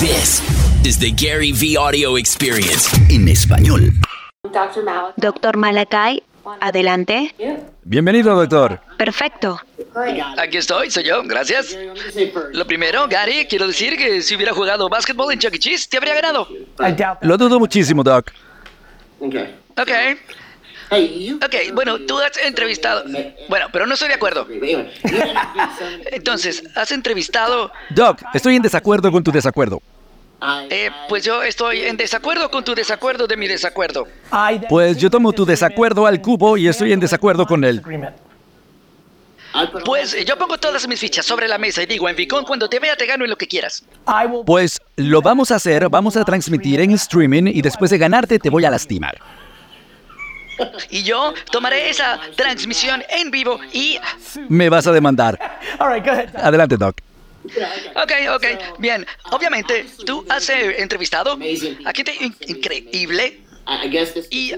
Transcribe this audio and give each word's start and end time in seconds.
This 0.00 0.40
is 0.86 0.98
the 1.00 1.10
Gary 1.10 1.50
V 1.50 1.76
Audio 1.76 2.16
Experience 2.16 2.88
en 3.10 3.26
español. 3.26 3.92
Doctor 5.16 5.56
Malakai, 5.56 6.22
adelante. 6.60 7.34
Bienvenido, 7.82 8.36
doctor. 8.36 8.80
Perfecto. 8.96 9.60
Aquí 10.38 10.58
estoy, 10.58 10.92
soy 10.92 11.02
yo, 11.02 11.22
gracias. 11.24 11.76
Lo 12.52 12.64
primero, 12.64 13.08
Gary, 13.08 13.46
quiero 13.50 13.66
decir 13.66 13.96
que 13.96 14.22
si 14.22 14.36
hubiera 14.36 14.52
jugado 14.52 14.88
básquetbol 14.88 15.32
en 15.32 15.40
Chuck 15.40 15.54
E. 15.54 15.58
Cheese, 15.58 15.88
te 15.88 15.96
habría 15.96 16.14
ganado. 16.14 16.46
Lo 17.22 17.36
dudo 17.36 17.58
muchísimo, 17.58 18.04
doc. 18.04 18.30
Ok. 19.18 19.34
Ok, 19.78 19.90
bueno, 21.72 21.98
tú 22.00 22.18
has 22.18 22.36
entrevistado... 22.38 23.04
Bueno, 23.48 23.66
pero 23.72 23.86
no 23.86 23.94
estoy 23.94 24.08
de 24.08 24.14
acuerdo. 24.14 24.46
Entonces, 26.12 26.62
has 26.74 26.90
entrevistado... 26.92 27.70
Doc, 27.90 28.22
estoy 28.34 28.56
en 28.56 28.62
desacuerdo 28.62 29.10
con 29.12 29.22
tu 29.22 29.30
desacuerdo. 29.32 29.80
Eh, 30.70 30.90
pues 31.08 31.24
yo 31.24 31.42
estoy 31.42 31.82
en 31.82 31.96
desacuerdo 31.96 32.50
con 32.50 32.62
tu 32.62 32.74
desacuerdo 32.74 33.26
de 33.26 33.36
mi 33.36 33.48
desacuerdo. 33.48 34.06
Pues 34.68 34.96
yo 34.98 35.10
tomo 35.10 35.32
tu 35.32 35.44
desacuerdo 35.44 36.06
al 36.06 36.20
cubo 36.20 36.56
y 36.56 36.68
estoy 36.68 36.92
en 36.92 37.00
desacuerdo 37.00 37.44
con 37.46 37.64
él. 37.64 37.82
Pues 39.84 40.24
yo 40.24 40.36
pongo 40.36 40.58
todas 40.58 40.86
mis 40.86 41.00
fichas 41.00 41.26
sobre 41.26 41.48
la 41.48 41.58
mesa 41.58 41.82
y 41.82 41.86
digo, 41.86 42.08
en 42.08 42.14
Vicon, 42.14 42.44
cuando 42.44 42.68
te 42.68 42.78
vea 42.78 42.96
te 42.96 43.06
gano 43.06 43.24
en 43.24 43.30
lo 43.30 43.36
que 43.36 43.48
quieras. 43.48 43.82
Pues 44.46 44.80
lo 44.96 45.22
vamos 45.22 45.50
a 45.50 45.56
hacer, 45.56 45.88
vamos 45.88 46.16
a 46.16 46.24
transmitir 46.24 46.80
en 46.80 46.92
streaming 46.92 47.44
y 47.46 47.62
después 47.62 47.90
de 47.90 47.98
ganarte 47.98 48.38
te 48.38 48.50
voy 48.50 48.64
a 48.64 48.70
lastimar. 48.70 49.18
Y 50.90 51.02
yo 51.02 51.34
tomaré 51.50 51.88
esa 51.90 52.20
transmisión 52.36 53.02
en 53.08 53.30
vivo 53.30 53.58
y... 53.72 53.98
Me 54.48 54.68
vas 54.68 54.86
a 54.86 54.92
demandar. 54.92 55.38
Adelante, 55.78 56.76
Doc. 56.76 56.96
Ok, 57.94 58.12
ok, 58.34 58.44
bien. 58.78 59.06
Obviamente, 59.30 59.86
tú 60.04 60.24
has 60.28 60.48
eh, 60.50 60.82
entrevistado 60.82 61.38
a 61.84 61.92
gente 61.92 62.14
in- 62.20 62.36
increíble. 62.46 63.40
Y 64.30 64.52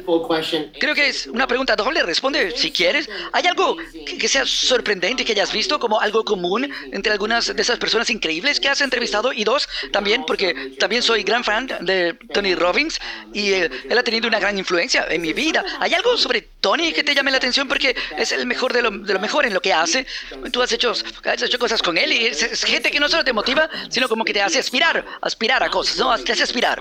creo 0.79 0.95
que 0.95 1.09
es 1.09 1.27
una 1.27 1.47
pregunta 1.47 1.77
doble. 1.77 2.03
Responde 2.03 2.53
si 2.57 2.71
quieres. 2.71 3.09
¿Hay 3.33 3.47
algo 3.47 3.77
que, 3.77 4.19
que 4.19 4.29
sea 4.29 4.47
sorprendente 4.47 5.25
que 5.25 5.33
hayas 5.33 5.53
visto 5.53 5.79
como 5.79 6.01
algo 6.01 6.25
común 6.25 6.73
entre 6.93 7.13
algunas 7.13 7.55
de 7.55 7.61
esas 7.61 7.79
personas 7.79 8.09
increíbles 8.11 8.61
que 8.61 8.69
has 8.69 8.81
entrevistado? 8.81 9.33
Y 9.33 9.45
dos, 9.45 9.69
también 9.93 10.25
porque 10.27 10.77
también 10.79 11.03
soy 11.03 11.23
gran 11.23 11.45
fan 11.45 11.69
de 11.81 12.15
Tony 12.33 12.55
Robbins 12.55 13.01
y 13.33 13.53
eh, 13.53 13.71
él 13.89 13.99
ha 13.99 14.03
tenido 14.03 14.29
una 14.29 14.39
gran 14.39 14.57
influencia 14.59 15.07
en 15.09 15.21
mi 15.23 15.33
vida. 15.33 15.65
¿Hay 15.81 15.95
algo 15.95 16.17
sobre 16.17 16.43
Tony 16.61 16.93
que 16.93 17.03
te 17.03 17.15
llame 17.15 17.31
la 17.31 17.39
atención 17.39 17.69
porque 17.69 17.97
es 18.17 18.33
el 18.33 18.47
mejor 18.47 18.73
de 18.73 18.83
lo, 18.83 18.91
de 18.91 19.15
lo 19.15 19.21
mejor 19.21 19.47
en 19.47 19.55
lo 19.55 19.61
que 19.61 19.73
hace? 19.73 20.07
Tú 20.53 20.63
has 20.63 20.73
hecho, 20.73 20.93
has 20.93 21.43
hecho 21.43 21.59
cosas 21.59 21.83
con 21.83 21.99
él 21.99 22.13
y 22.13 22.27
es, 22.27 22.43
es 22.43 22.65
gente 22.65 22.91
que 22.91 23.01
no 23.01 23.09
solo 23.09 23.25
te 23.25 23.33
motiva, 23.33 23.69
sino 23.89 24.09
como 24.09 24.25
que 24.25 24.33
te 24.33 24.43
hace 24.43 24.59
aspirar, 24.59 25.05
aspirar 25.21 25.63
a 25.63 25.71
cosas, 25.71 25.99
¿no? 25.99 26.17
Te 26.19 26.33
hace 26.33 26.43
aspirar. 26.45 26.79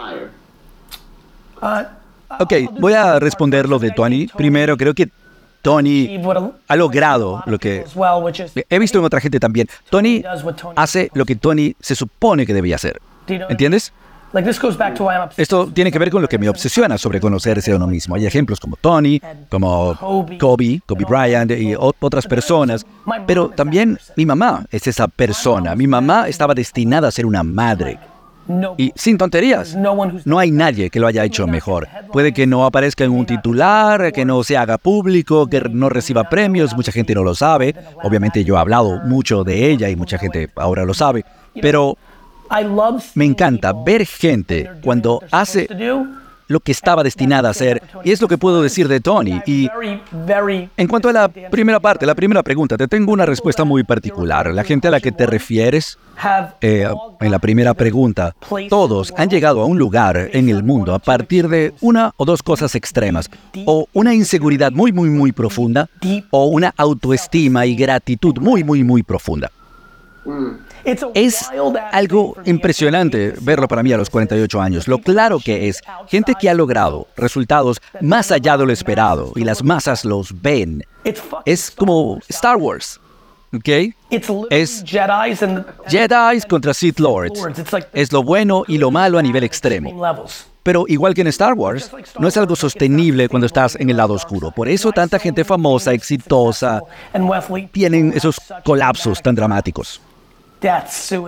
Ok, 2.40 2.54
voy 2.80 2.94
a 2.94 3.20
responder 3.20 3.68
lo 3.68 3.80
de 3.80 3.92
Tony. 3.92 4.28
Primero, 4.28 4.78
creo 4.78 4.94
que 4.94 5.10
Tony 5.62 6.22
ha 6.68 6.76
logrado 6.76 7.44
lo 7.46 7.58
que 7.58 7.86
he 8.70 8.80
visto 8.80 9.00
en 9.00 9.06
otra 9.06 9.20
gente 9.20 9.40
también. 9.40 9.68
Tony 9.90 10.24
hace 10.76 11.10
lo 11.14 11.26
que 11.26 11.36
Tony 11.36 11.76
se 11.80 11.96
supone 11.96 12.46
que 12.46 12.54
debía 12.54 12.76
hacer. 12.76 13.02
¿Entiendes? 13.28 13.92
Esto 15.38 15.68
tiene 15.74 15.92
que 15.92 15.98
ver 15.98 16.12
con 16.12 16.22
lo 16.22 16.28
que 16.28 16.38
me 16.38 16.48
obsesiona 16.50 17.00
sobre 17.00 17.20
conocerse 17.20 17.72
a 17.72 17.76
uno 17.76 17.88
mismo. 17.88 18.14
Hay 18.16 18.28
ejemplos 18.28 18.60
como 18.60 18.76
Tony, 18.76 19.20
como 19.50 19.96
Kobe, 20.40 20.82
Kobe 20.86 21.06
Bryant 21.06 21.52
y 21.52 21.74
otras 21.76 22.28
personas, 22.28 22.86
pero 23.26 23.50
también 23.50 23.98
mi 24.16 24.28
mamá 24.28 24.66
es 24.72 24.86
esa 24.86 25.08
persona. 25.08 25.76
Mi 25.76 25.88
mamá 25.88 26.28
estaba 26.28 26.54
destinada 26.54 27.08
a 27.08 27.12
ser 27.12 27.26
una 27.26 27.42
madre. 27.42 27.98
Y 28.78 28.92
sin 28.95 29.17
tonterías, 29.17 29.75
no 29.75 30.39
hay 30.39 30.52
nadie 30.52 30.89
que 30.89 31.00
lo 31.00 31.08
haya 31.08 31.23
hecho 31.23 31.45
mejor. 31.47 31.88
Puede 32.11 32.33
que 32.33 32.47
no 32.47 32.66
aparezca 32.66 33.03
en 33.03 33.11
un 33.11 33.25
titular, 33.25 34.11
que 34.11 34.25
no 34.25 34.44
se 34.44 34.58
haga 34.58 34.78
público, 34.78 35.48
que 35.48 35.61
no 35.61 35.89
reciba 35.89 36.30
premios, 36.30 36.76
mucha 36.76 36.92
gente 36.92 37.14
no 37.14 37.23
lo 37.23 37.36
sabe. 37.36 37.76
Obviamente 38.04 38.43
yo 38.43 38.55
he 38.55 38.59
hablado 38.59 38.99
mucho 39.05 39.43
de 39.43 39.70
ella 39.70 39.89
y 39.89 39.95
mucha 39.95 40.17
gente 40.17 40.49
ahora 40.55 40.83
lo 40.86 40.93
sabe, 40.93 41.23
pero 41.61 41.98
me 43.14 43.26
encanta 43.26 43.73
ver 43.73 44.05
gente 44.05 44.70
cuando 44.83 45.21
hace 45.32 45.67
lo 46.49 46.60
que 46.60 46.71
estaba 46.71 47.04
destinada 47.04 47.48
a 47.48 47.52
hacer, 47.52 47.82
y 48.04 48.11
es 48.11 48.21
lo 48.21 48.27
que 48.27 48.37
puedo 48.37 48.61
decir 48.61 48.87
de 48.87 48.99
Tony. 48.99 49.39
Y 49.45 49.70
en 50.76 50.87
cuanto 50.87 51.08
a 51.08 51.14
la 51.14 51.30
primera 51.30 51.80
parte, 51.80 52.05
la 52.05 52.15
primera 52.15 52.43
pregunta, 52.43 52.76
te 52.76 52.87
tengo 52.87 53.14
una 53.14 53.26
respuesta 53.26 53.64
muy 53.64 53.83
particular. 53.83 54.52
La 54.54 54.64
gente 54.64 54.88
a 54.88 54.92
la 54.92 54.99
que 54.99 55.11
te 55.11 55.27
refieres, 55.27 55.99
eh, 56.59 56.88
en 57.21 57.32
la 57.32 57.39
primera 57.39 57.76
pregunta, 57.76 58.36
todos 58.67 59.14
han 59.15 59.30
llegado 59.30 59.61
a 59.61 59.65
un 59.65 59.77
lugar 59.77 60.32
en 60.33 60.49
el 60.49 60.64
mundo 60.64 60.95
a 60.95 60.99
partir 60.99 61.48
de 61.48 61.73
una 61.82 62.14
o 62.17 62.26
dos 62.26 62.42
cosas 62.42 62.73
extremas, 62.73 63.30
o 63.65 63.88
una 63.93 64.15
inseguridad 64.15 64.71
muy, 64.71 64.92
muy, 64.92 65.09
muy 65.09 65.32
profunda, 65.32 65.88
o 66.32 66.45
una 66.45 66.73
autoestima 66.76 67.67
y 67.67 67.76
gratitud 67.76 68.38
muy, 68.39 68.64
muy, 68.64 68.83
muy 68.83 69.04
profunda. 69.04 69.52
Es 71.14 71.50
algo 71.92 72.36
impresionante 72.45 73.33
verlo 73.42 73.67
para 73.67 73.83
mí 73.83 73.92
a 73.94 73.98
los 73.98 74.10
48 74.10 74.61
años. 74.61 74.88
Lo 74.88 75.00
claro 75.00 75.39
que 75.39 75.67
es 75.67 75.82
gente 76.08 76.33
que 76.39 76.50
ha 76.50 76.54
logrado 76.54 77.08
resultados 77.17 77.82
más 78.02 78.32
allá 78.32 78.58
de 78.58 78.66
lo 78.66 78.72
esperado 78.72 79.33
y 79.36 79.44
las 79.44 79.64
masas 79.64 80.05
los 80.05 80.42
ven. 80.42 80.83
Es 81.45 81.72
como 81.72 82.20
Star 82.27 82.58
Wars, 82.58 83.00
¿ok? 83.54 83.70
Es 84.50 84.83
Jedi 84.86 86.42
contra 86.48 86.73
Sith 86.73 87.00
Lords. 87.00 87.42
Es 87.94 88.11
lo 88.11 88.23
bueno 88.23 88.64
y 88.67 88.77
lo 88.77 88.92
malo 88.92 89.17
a 89.17 89.21
nivel 89.21 89.44
extremo. 89.44 90.04
Pero 90.61 90.86
igual 90.88 91.14
que 91.14 91.21
en 91.21 91.27
Star 91.27 91.54
Wars, 91.54 91.89
no 92.20 92.27
es 92.27 92.38
algo 92.38 92.56
sostenible 92.56 93.30
cuando 93.30 93.48
estás 93.48 93.76
en 93.76 93.89
el 93.89 93.98
lado 93.98 94.14
oscuro. 94.14 94.52
Por 94.52 94.67
eso 94.67 94.92
tanta 94.92 95.17
gente 95.17 95.44
famosa, 95.44 95.94
exitosa, 95.94 96.82
tienen 97.71 98.11
esos 98.14 98.39
colapsos 98.64 99.21
tan 99.21 99.36
dramáticos. 99.36 100.02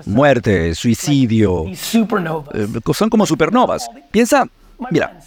Muerte, 0.05 0.75
suicidio, 0.75 1.65
eh, 1.67 2.67
son 2.93 3.09
como 3.09 3.25
supernovas. 3.25 3.89
Piensa, 4.11 4.47
mira, 4.89 5.19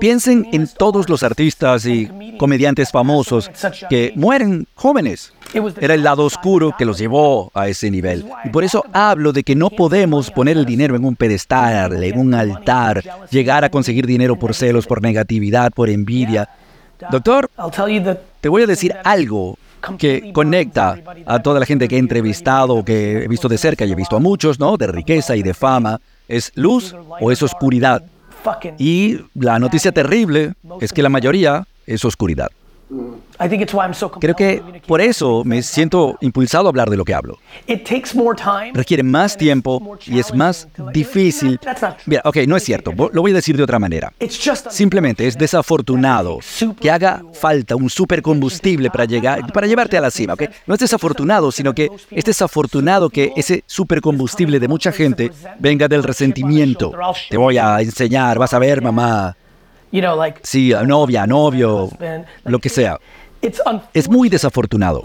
piensen 0.00 0.48
en 0.52 0.68
todos 0.68 1.08
los 1.08 1.22
artistas 1.22 1.86
y 1.86 2.10
comediantes 2.38 2.90
famosos 2.90 3.50
que 3.88 4.12
mueren 4.16 4.66
jóvenes. 4.74 5.32
Era 5.80 5.94
el 5.94 6.02
lado 6.02 6.24
oscuro 6.24 6.74
que 6.76 6.84
los 6.84 6.98
llevó 6.98 7.50
a 7.54 7.68
ese 7.68 7.90
nivel. 7.90 8.24
Y 8.44 8.48
por 8.48 8.64
eso 8.64 8.84
hablo 8.92 9.32
de 9.32 9.42
que 9.42 9.54
no 9.54 9.70
podemos 9.70 10.30
poner 10.30 10.56
el 10.56 10.64
dinero 10.64 10.96
en 10.96 11.04
un 11.04 11.14
pedestal, 11.14 12.02
en 12.02 12.18
un 12.18 12.34
altar, 12.34 13.02
llegar 13.30 13.64
a 13.64 13.70
conseguir 13.70 14.06
dinero 14.06 14.36
por 14.36 14.54
celos, 14.54 14.86
por 14.86 15.02
negatividad, 15.02 15.70
por 15.72 15.90
envidia. 15.90 16.48
Doctor, 17.10 17.50
te 18.40 18.48
voy 18.48 18.62
a 18.62 18.66
decir 18.66 18.94
algo 19.04 19.58
que 19.98 20.32
conecta 20.32 20.96
a 21.26 21.42
toda 21.42 21.60
la 21.60 21.66
gente 21.66 21.88
que 21.88 21.96
he 21.96 21.98
entrevistado, 21.98 22.84
que 22.84 23.24
he 23.24 23.28
visto 23.28 23.48
de 23.48 23.58
cerca 23.58 23.84
y 23.84 23.92
he 23.92 23.94
visto 23.94 24.16
a 24.16 24.20
muchos, 24.20 24.58
¿no? 24.58 24.76
De 24.76 24.86
riqueza 24.86 25.36
y 25.36 25.42
de 25.42 25.54
fama. 25.54 26.00
¿Es 26.28 26.52
luz 26.54 26.94
o 27.20 27.30
es 27.30 27.42
oscuridad? 27.42 28.02
Y 28.78 29.18
la 29.34 29.58
noticia 29.58 29.92
terrible 29.92 30.54
es 30.80 30.92
que 30.92 31.02
la 31.02 31.08
mayoría 31.08 31.66
es 31.86 32.04
oscuridad. 32.04 32.50
Creo 34.20 34.34
que 34.34 34.62
por 34.86 35.00
eso 35.00 35.42
me 35.44 35.62
siento 35.62 36.16
impulsado 36.20 36.66
a 36.66 36.68
hablar 36.68 36.90
de 36.90 36.96
lo 36.96 37.04
que 37.04 37.14
hablo. 37.14 37.38
Requiere 38.72 39.02
más 39.02 39.36
tiempo 39.36 39.98
y 40.06 40.18
es 40.18 40.32
más 40.34 40.68
difícil. 40.92 41.58
Mira, 42.06 42.22
ok, 42.24 42.38
no 42.46 42.56
es 42.56 42.62
cierto, 42.62 42.92
lo 43.12 43.22
voy 43.22 43.32
a 43.32 43.34
decir 43.34 43.56
de 43.56 43.62
otra 43.62 43.78
manera. 43.78 44.12
Simplemente 44.70 45.26
es 45.26 45.36
desafortunado 45.36 46.38
que 46.80 46.90
haga 46.90 47.22
falta 47.32 47.74
un 47.76 47.90
supercombustible 47.90 48.90
para 48.90 49.04
llegar, 49.04 49.52
para 49.52 49.66
llevarte 49.66 49.96
a 49.96 50.00
la 50.00 50.10
cima, 50.10 50.34
¿ok? 50.34 50.44
No 50.66 50.74
es 50.74 50.80
desafortunado, 50.80 51.50
sino 51.50 51.74
que 51.74 51.90
es 52.10 52.24
desafortunado 52.24 53.10
que 53.10 53.32
ese 53.36 53.64
supercombustible 53.66 54.60
de 54.60 54.68
mucha 54.68 54.92
gente 54.92 55.32
venga 55.58 55.88
del 55.88 56.02
resentimiento. 56.02 56.92
Te 57.28 57.36
voy 57.36 57.58
a 57.58 57.80
enseñar, 57.80 58.38
vas 58.38 58.52
a 58.54 58.58
ver, 58.58 58.82
mamá. 58.82 59.36
Sí, 60.42 60.72
a 60.72 60.82
novia, 60.82 61.22
a 61.22 61.26
novio, 61.26 61.88
lo 62.44 62.58
que 62.58 62.68
sea. 62.68 62.98
Es 63.92 64.08
muy 64.08 64.28
desafortunado. 64.28 65.02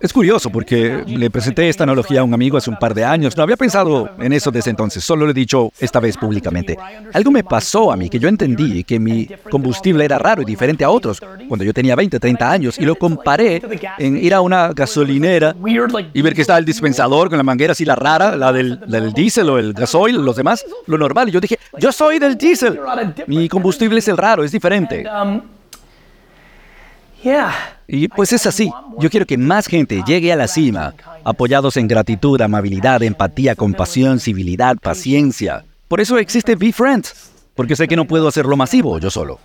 Es 0.00 0.12
curioso 0.12 0.50
porque 0.50 1.04
le 1.06 1.30
presenté 1.30 1.68
esta 1.68 1.84
analogía 1.84 2.20
a 2.20 2.24
un 2.24 2.34
amigo 2.34 2.56
hace 2.56 2.70
un 2.70 2.78
par 2.78 2.94
de 2.94 3.04
años. 3.04 3.36
No 3.36 3.42
había 3.42 3.56
pensado 3.56 4.10
en 4.18 4.32
eso 4.32 4.50
desde 4.50 4.70
entonces, 4.70 5.04
solo 5.04 5.24
lo 5.24 5.30
he 5.30 5.34
dicho 5.34 5.72
esta 5.78 6.00
vez 6.00 6.16
públicamente. 6.16 6.76
Algo 7.12 7.30
me 7.30 7.44
pasó 7.44 7.92
a 7.92 7.96
mí 7.96 8.08
que 8.08 8.18
yo 8.18 8.28
entendí 8.28 8.84
que 8.84 8.98
mi 8.98 9.28
combustible 9.50 10.04
era 10.04 10.18
raro 10.18 10.42
y 10.42 10.44
diferente 10.44 10.84
a 10.84 10.90
otros 10.90 11.20
cuando 11.48 11.64
yo 11.64 11.72
tenía 11.72 11.94
20, 11.94 12.18
30 12.18 12.50
años 12.50 12.78
y 12.78 12.84
lo 12.84 12.96
comparé 12.96 13.62
en 13.98 14.16
ir 14.16 14.34
a 14.34 14.40
una 14.40 14.72
gasolinera 14.72 15.54
y 16.12 16.22
ver 16.22 16.34
que 16.34 16.40
estaba 16.42 16.58
el 16.58 16.64
dispensador 16.64 17.28
con 17.28 17.38
la 17.38 17.44
manguera 17.44 17.72
así 17.72 17.84
la 17.84 17.94
rara, 17.94 18.36
la 18.36 18.52
del, 18.52 18.80
la 18.86 19.00
del 19.00 19.12
diésel 19.12 19.48
o 19.50 19.58
el 19.58 19.72
gasoil, 19.72 20.16
los 20.16 20.36
demás, 20.36 20.64
lo 20.86 20.98
normal. 20.98 21.28
Y 21.28 21.32
yo 21.32 21.40
dije, 21.40 21.58
yo 21.78 21.92
soy 21.92 22.18
del 22.18 22.36
diésel. 22.36 22.78
Mi 23.26 23.48
combustible 23.48 23.98
es 23.98 24.08
el 24.08 24.16
raro, 24.16 24.44
es 24.44 24.52
diferente. 24.52 25.04
Y 27.86 28.08
pues 28.08 28.32
es 28.32 28.46
así. 28.46 28.70
Yo 28.98 29.10
quiero 29.10 29.26
que 29.26 29.38
más 29.38 29.66
gente 29.66 30.02
llegue 30.06 30.32
a 30.32 30.36
la 30.36 30.48
cima, 30.48 30.94
apoyados 31.24 31.76
en 31.76 31.88
gratitud, 31.88 32.40
amabilidad, 32.40 33.02
empatía, 33.02 33.54
compasión, 33.54 34.20
civilidad, 34.20 34.76
paciencia. 34.76 35.64
Por 35.88 36.00
eso 36.00 36.18
existe 36.18 36.54
Be 36.54 36.72
Friends, 36.72 37.30
porque 37.54 37.76
sé 37.76 37.88
que 37.88 37.96
no 37.96 38.04
puedo 38.04 38.28
hacerlo 38.28 38.56
masivo 38.56 38.98
yo 38.98 39.10
solo. 39.10 39.40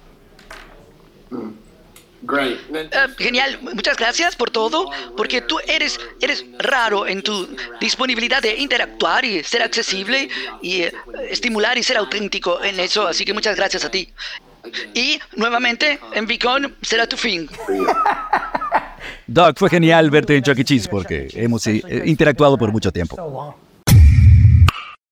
Eh, 2.35 2.89
genial, 3.17 3.59
muchas 3.61 3.97
gracias 3.97 4.35
por 4.35 4.49
todo, 4.49 4.89
porque 5.17 5.41
tú 5.41 5.59
eres, 5.67 5.99
eres 6.21 6.45
raro 6.57 7.05
en 7.05 7.21
tu 7.21 7.49
disponibilidad 7.81 8.41
de 8.41 8.55
interactuar 8.55 9.25
y 9.25 9.43
ser 9.43 9.61
accesible 9.61 10.29
y 10.61 10.83
eh, 10.83 10.93
estimular 11.29 11.77
y 11.77 11.83
ser 11.83 11.97
auténtico 11.97 12.63
en 12.63 12.79
eso, 12.79 13.07
así 13.07 13.25
que 13.25 13.33
muchas 13.33 13.55
gracias 13.57 13.83
a 13.83 13.91
ti. 13.91 14.09
Y 14.94 15.19
nuevamente, 15.36 16.00
en 16.13 16.25
Beacon 16.25 16.75
será 16.81 17.07
tu 17.07 17.18
fin. 17.18 17.50
Doc, 19.27 19.57
fue 19.57 19.69
genial 19.69 20.10
verte 20.10 20.36
en 20.36 20.44
Chuck 20.44 20.60
E. 20.60 20.63
Cheese 20.63 20.88
porque 20.88 21.27
hemos 21.33 21.65
eh, 21.68 21.81
interactuado 22.06 22.57
por 22.57 22.71
mucho 22.71 22.92
tiempo. 22.92 23.56